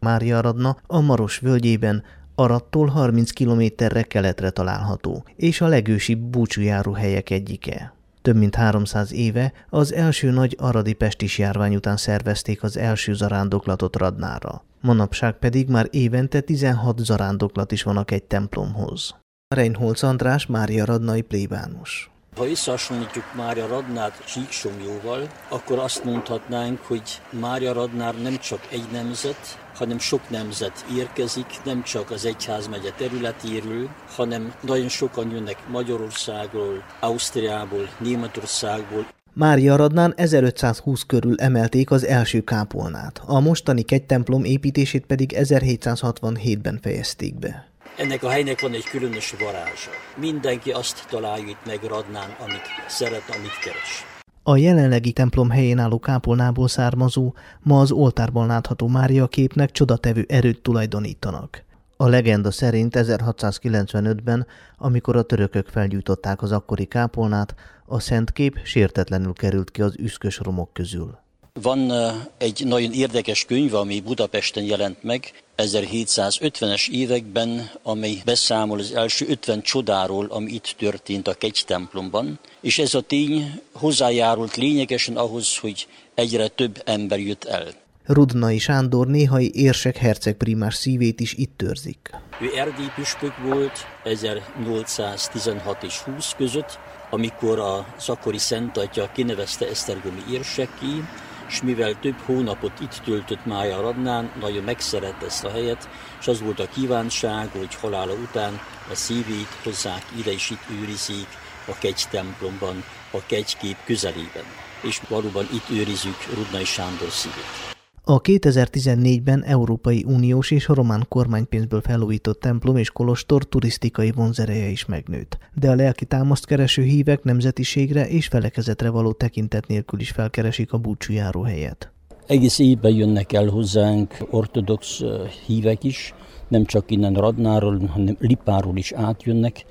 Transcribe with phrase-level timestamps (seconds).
[0.00, 2.02] Mária Radna a Maros völgyében,
[2.34, 7.94] Arattól 30 kilométerre keletre található, és a legősibb búcsújáró helyek egyike.
[8.22, 13.96] Több mint 300 éve az első nagy aradi pestis járvány után szervezték az első zarándoklatot
[13.96, 14.64] Radnára.
[14.80, 19.14] Manapság pedig már évente 16 zarándoklat is vannak egy templomhoz.
[19.54, 22.10] Reinholz András, Mária Radnai plébános.
[22.36, 27.02] Ha összehasonlítjuk Mária Radnát Csíksomjóval, akkor azt mondhatnánk, hogy
[27.40, 33.88] Mária Radnár nem csak egy nemzet, hanem sok nemzet érkezik, nem csak az egyházmegye területéről,
[34.16, 39.06] hanem nagyon sokan jönnek Magyarországról, Ausztriából, Németországból.
[39.32, 47.38] Mária Radnán 1520 körül emelték az első kápolnát, a mostani templom építését pedig 1767-ben fejezték
[47.38, 47.69] be.
[48.00, 49.90] Ennek a helynek van egy különös varázsa.
[50.16, 54.04] Mindenki azt találja itt meg Radnán, amit szeret, amit keres.
[54.42, 60.62] A jelenlegi templom helyén álló kápolnából származó, ma az oltárban látható Mária képnek csodatevő erőt
[60.62, 61.64] tulajdonítanak.
[61.96, 64.46] A legenda szerint 1695-ben,
[64.78, 67.54] amikor a törökök felgyújtották az akkori kápolnát,
[67.86, 71.18] a szent kép sértetlenül került ki az üszkös romok közül.
[71.62, 71.92] Van
[72.38, 79.62] egy nagyon érdekes könyv, ami Budapesten jelent meg 1750-es években, amely beszámol az első 50
[79.62, 85.86] csodáról, ami itt történt a kegy templomban, és ez a tény hozzájárult lényegesen ahhoz, hogy
[86.14, 87.66] egyre több ember jött el.
[88.06, 92.10] Rudnai Sándor néhai érsek hercegprimás szívét is itt törzik.
[92.40, 96.78] Ő erdélyi püspök volt 1816 és 20 között,
[97.10, 101.04] amikor a Zakori Szentatya kinevezte Esztergomi érseki,
[101.50, 105.88] és mivel több hónapot itt töltött Mája Radnán, nagyon megszerette ezt a helyet,
[106.20, 111.28] és az volt a kívánság, hogy halála után a szívét hozzák ide, és itt őrizik
[111.66, 114.44] a kegy templomban, a kegykép közelében.
[114.82, 117.79] És valóban itt őrizzük Rudnai Sándor szívét.
[118.04, 125.38] A 2014-ben Európai Uniós és román kormánypénzből felújított templom és kolostor turisztikai vonzereje is megnőtt,
[125.54, 130.78] de a lelki támaszt kereső hívek nemzetiségre és felekezetre való tekintet nélkül is felkeresik a
[130.78, 131.92] búcsújáró helyet.
[132.26, 135.02] Egész évben jönnek el hozzánk ortodox
[135.46, 136.14] hívek is,
[136.48, 139.64] nem csak innen Radnáról, hanem Lipáról is átjönnek,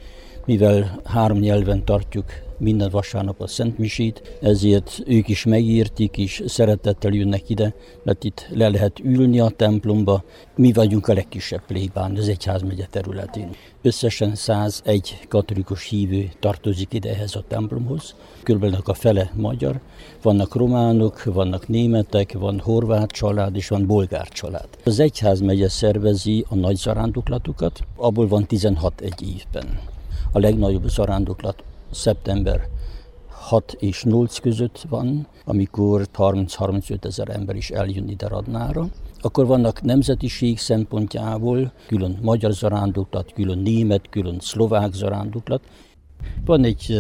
[0.45, 2.25] mivel három nyelven tartjuk
[2.59, 8.47] minden vasárnap a Szent Misét, ezért ők is megértik, és szeretettel jönnek ide, mert itt
[8.50, 10.24] le lehet ülni a templomba.
[10.56, 13.50] Mi vagyunk a legkisebb plébán az egyházmegye területén.
[13.81, 18.16] Összesen 101 katolikus hívő tartozik ide ehhez a templomhoz.
[18.44, 19.80] Körülbelül a fele magyar.
[20.22, 24.68] Vannak románok, vannak németek, van horvát család és van bolgár család.
[24.86, 29.80] Az egyházmegye szervezi a nagy zarándoklatukat, abból van 16 egy évben.
[30.31, 32.67] A legnagyobb zarándoklat szeptember
[33.29, 38.88] 6 és 8 között van, amikor 30-35 ezer ember is eljön ide Radnára.
[39.22, 45.61] Akkor vannak nemzetiség szempontjából külön magyar zarándoklat, külön német, külön szlovák zarándoklat.
[46.45, 47.00] Van egy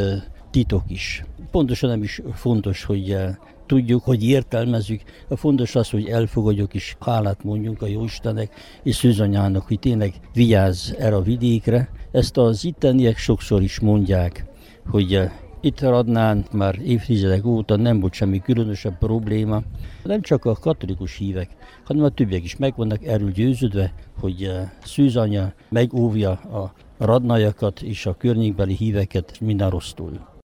[0.51, 1.25] titok is.
[1.51, 3.17] Pontosan nem is fontos, hogy
[3.65, 5.01] tudjuk, hogy értelmezzük.
[5.27, 10.91] A fontos az, hogy elfogadjuk és hálát mondjunk a Jóistennek és Szűzanyának, hogy tényleg vigyázz
[10.97, 11.89] erre a vidékre.
[12.11, 14.45] Ezt az itteniek sokszor is mondják,
[14.89, 19.61] hogy eh, itt Radnán már évtizedek óta nem volt semmi különösebb probléma.
[20.03, 21.49] Nem csak a katolikus hívek,
[21.85, 28.05] hanem a többiek is meg vannak erről győződve, hogy eh, Szűzanya megóvja a radnajakat és
[28.05, 30.38] a környékbeli híveket minden rossztól.